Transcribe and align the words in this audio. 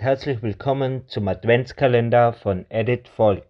herzlich 0.00 0.42
willkommen 0.42 1.06
zum 1.06 1.28
Adventskalender 1.28 2.32
von 2.32 2.64
Edit 2.70 3.06
Volk. 3.06 3.44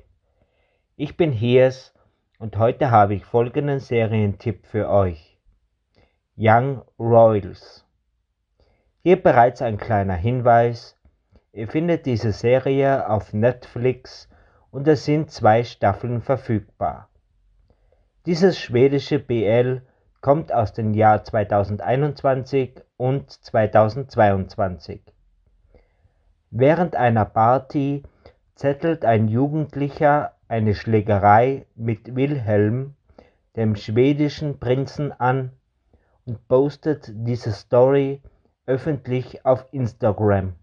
Ich 0.97 1.17
bin 1.17 1.31
Hiers 1.31 1.95
und 2.41 2.59
heute 2.59 2.91
habe 2.91 3.15
ich 3.15 3.25
folgenden 3.25 3.79
Serientipp 3.79 4.67
für 4.67 4.89
euch. 4.91 5.39
Young 6.37 6.83
Royals. 6.99 7.87
Hier 9.05 9.23
bereits 9.23 9.63
ein 9.63 9.79
kleiner 9.79 10.17
Hinweis. 10.17 10.99
Ihr 11.53 11.69
findet 11.69 12.05
diese 12.05 12.33
Serie 12.33 13.09
auf 13.09 13.33
Netflix 13.33 14.29
und 14.73 14.89
es 14.89 15.05
sind 15.05 15.31
zwei 15.31 15.63
Staffeln 15.63 16.21
verfügbar. 16.21 17.11
Dieses 18.27 18.59
schwedische 18.59 19.21
BL 19.21 19.83
kommt 20.21 20.53
aus 20.53 20.73
dem 20.73 20.95
Jahr 20.95 21.23
2021 21.23 22.83
und 22.97 23.31
2022. 23.31 25.03
Während 26.53 26.97
einer 26.97 27.27
Party 27.27 28.03
zettelt 28.57 29.05
ein 29.05 29.29
Jugendlicher 29.29 30.35
eine 30.49 30.75
Schlägerei 30.75 31.67
mit 31.77 32.17
Wilhelm, 32.17 32.97
dem 33.55 33.77
schwedischen 33.77 34.59
Prinzen, 34.59 35.13
an 35.13 35.53
und 36.27 36.49
postet 36.49 37.13
diese 37.15 37.53
Story 37.53 38.21
öffentlich 38.67 39.47
auf 39.47 39.65
Instagram. 39.71 40.55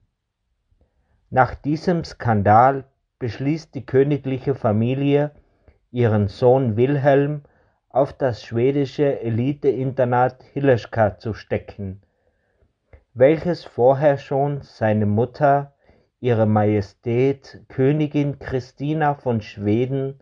Nach 1.29 1.55
diesem 1.55 2.03
Skandal 2.03 2.83
beschließt 3.19 3.73
die 3.73 3.85
königliche 3.85 4.55
Familie, 4.55 5.31
ihren 5.91 6.27
Sohn 6.27 6.75
Wilhelm 6.75 7.43
auf 7.87 8.11
das 8.11 8.43
schwedische 8.43 9.21
Elite-Internat 9.21 10.43
Hilleska 10.51 11.17
zu 11.17 11.33
stecken, 11.33 12.01
welches 13.13 13.63
vorher 13.63 14.17
schon 14.17 14.61
seine 14.63 15.05
Mutter 15.05 15.73
Ihre 16.19 16.47
Majestät 16.47 17.63
Königin 17.67 18.39
Christina 18.39 19.13
von 19.13 19.41
Schweden 19.41 20.19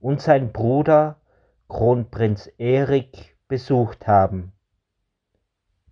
und 0.00 0.20
sein 0.20 0.52
Bruder 0.52 1.16
Kronprinz 1.68 2.48
Erik 2.58 3.36
besucht 3.48 4.06
haben. 4.06 4.52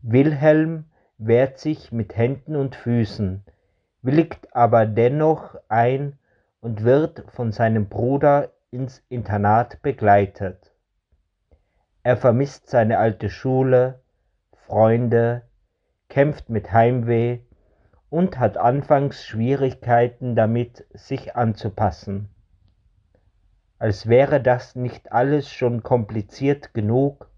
Wilhelm 0.02 0.84
wehrt 1.18 1.58
sich 1.58 1.90
mit 1.90 2.16
Händen 2.16 2.54
und 2.54 2.76
Füßen, 2.76 3.44
willigt 4.02 4.54
aber 4.54 4.86
dennoch 4.86 5.56
ein 5.68 6.16
und 6.60 6.84
wird 6.84 7.24
von 7.32 7.50
seinem 7.50 7.88
Bruder 7.88 8.52
ins 8.70 9.02
Internat 9.08 9.82
begleitet. 9.82 10.72
Er 12.04 12.16
vermisst 12.16 12.68
seine 12.68 12.98
alte 12.98 13.30
Schule, 13.30 14.00
Freunde, 14.52 15.42
kämpft 16.08 16.50
mit 16.50 16.70
Heimweh 16.70 17.40
und 18.14 18.38
hat 18.38 18.56
anfangs 18.56 19.24
Schwierigkeiten 19.24 20.36
damit, 20.36 20.86
sich 20.94 21.34
anzupassen. 21.34 22.28
Als 23.80 24.08
wäre 24.08 24.40
das 24.40 24.76
nicht 24.76 25.10
alles 25.10 25.50
schon 25.50 25.82
kompliziert 25.82 26.74
genug, 26.74 27.28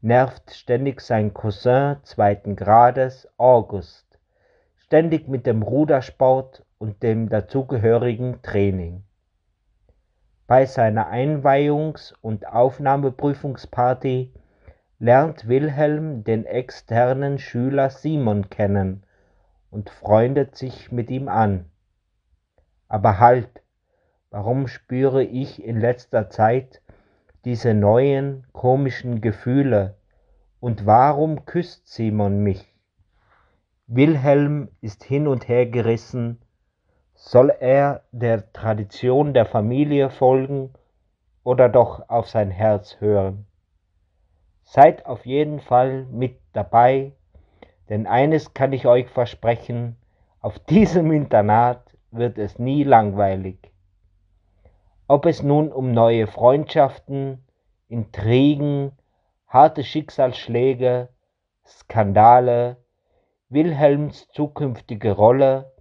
nervt 0.00 0.50
ständig 0.50 1.02
sein 1.02 1.32
Cousin 1.32 1.98
zweiten 2.02 2.56
Grades 2.56 3.28
August, 3.36 4.18
ständig 4.74 5.28
mit 5.28 5.46
dem 5.46 5.62
Rudersport 5.62 6.64
und 6.78 7.04
dem 7.04 7.28
dazugehörigen 7.28 8.42
Training. 8.42 9.04
Bei 10.48 10.66
seiner 10.66 11.12
Einweihungs- 11.12 12.12
und 12.20 12.48
Aufnahmeprüfungsparty 12.48 14.32
lernt 14.98 15.46
Wilhelm 15.46 16.24
den 16.24 16.44
externen 16.44 17.38
Schüler 17.38 17.88
Simon 17.88 18.50
kennen 18.50 19.04
und 19.72 19.88
freundet 19.88 20.54
sich 20.54 20.92
mit 20.92 21.10
ihm 21.10 21.28
an. 21.28 21.64
Aber 22.88 23.18
halt, 23.18 23.62
warum 24.30 24.68
spüre 24.68 25.24
ich 25.24 25.64
in 25.64 25.80
letzter 25.80 26.28
Zeit 26.28 26.82
diese 27.46 27.72
neuen 27.72 28.46
komischen 28.52 29.22
Gefühle 29.22 29.96
und 30.60 30.84
warum 30.84 31.46
küsst 31.46 31.88
Simon 31.88 32.42
mich? 32.42 32.76
Wilhelm 33.86 34.68
ist 34.82 35.04
hin 35.04 35.26
und 35.26 35.48
her 35.48 35.66
gerissen, 35.66 36.42
soll 37.14 37.48
er 37.48 38.02
der 38.12 38.52
Tradition 38.52 39.32
der 39.32 39.46
Familie 39.46 40.10
folgen 40.10 40.74
oder 41.44 41.70
doch 41.70 42.08
auf 42.10 42.28
sein 42.28 42.50
Herz 42.50 43.00
hören? 43.00 43.46
Seid 44.64 45.06
auf 45.06 45.24
jeden 45.24 45.60
Fall 45.60 46.04
mit 46.10 46.38
dabei 46.52 47.12
denn 47.88 48.06
eines 48.06 48.54
kann 48.54 48.72
ich 48.72 48.86
euch 48.86 49.08
versprechen, 49.08 49.96
auf 50.40 50.58
diesem 50.70 51.12
Internat 51.12 51.96
wird 52.10 52.38
es 52.38 52.58
nie 52.58 52.84
langweilig. 52.84 53.72
Ob 55.08 55.26
es 55.26 55.42
nun 55.42 55.72
um 55.72 55.92
neue 55.92 56.26
Freundschaften, 56.26 57.44
Intrigen, 57.88 58.92
harte 59.46 59.84
Schicksalsschläge, 59.84 61.08
Skandale, 61.66 62.78
Wilhelms 63.48 64.28
zukünftige 64.28 65.12
Rolle 65.12 65.72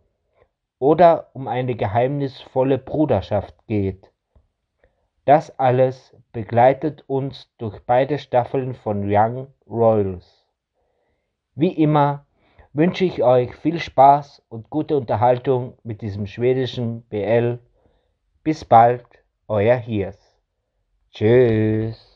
oder 0.79 1.29
um 1.34 1.47
eine 1.47 1.75
geheimnisvolle 1.75 2.78
Bruderschaft 2.78 3.56
geht. 3.67 4.11
Das 5.25 5.57
alles 5.59 6.17
begleitet 6.34 7.03
uns 7.07 7.50
durch 7.57 7.79
beide 7.85 8.17
Staffeln 8.17 8.73
von 8.73 9.03
Young 9.06 9.47
Royals. 9.69 10.41
Wie 11.56 11.73
immer 11.73 12.25
wünsche 12.73 13.03
ich 13.03 13.23
euch 13.23 13.53
viel 13.56 13.79
Spaß 13.79 14.44
und 14.47 14.69
gute 14.69 14.95
Unterhaltung 14.95 15.78
mit 15.84 16.01
diesem 16.01 16.25
schwedischen 16.25 17.01
BL. 17.03 17.59
Bis 18.44 18.63
bald, 18.63 19.06
euer 19.47 19.75
Hiers. 19.75 20.17
Tschüss. 21.11 22.10